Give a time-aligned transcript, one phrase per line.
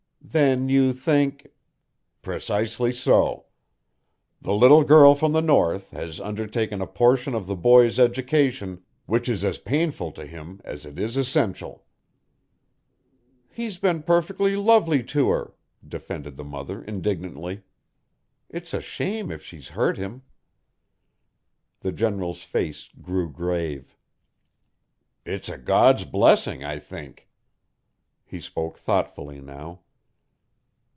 [0.33, 1.49] "Then you think?"
[2.21, 3.47] "Precisely so.
[4.39, 9.27] The little girl from the North has undertaken a portion of the boy's education which
[9.27, 11.85] is as painful to him as it is essential."
[13.51, 15.53] "He's been perfectly lovely to her,"
[15.85, 17.63] defended the mother indignantly.
[18.47, 20.21] "It's a shame if she's hurt him."
[21.81, 23.97] The General's face grew grave.
[25.25, 27.27] "It's a God's blessing, I think."
[28.23, 29.81] He spoke thoughtfully now.